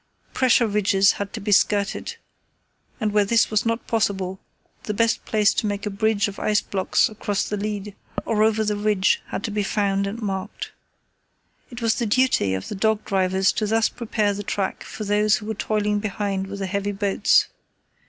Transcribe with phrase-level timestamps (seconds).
[0.33, 2.15] Pressure ridges had to be skirted,
[2.99, 4.39] and where this was not possible
[4.85, 7.93] the best place to make a bridge of ice blocks across the lead
[8.25, 10.71] or over the ridge had to be found and marked.
[11.69, 15.35] It was the duty of the dog drivers to thus prepare the track for those
[15.35, 17.49] who were toiling behind with the heavy boats.